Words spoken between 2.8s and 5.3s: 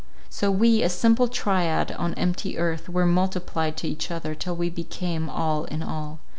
were multiplied to each other, till we became